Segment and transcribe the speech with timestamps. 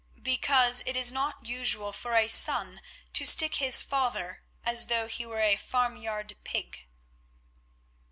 [0.23, 2.81] Because it is not usual for a son
[3.13, 6.87] to stick his father as though he were a farmyard pig."